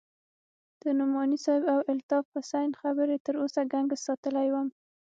[0.81, 4.67] د نعماني صاحب او الطاف حسين خبرې تر اوسه گنگس ساتلى وم.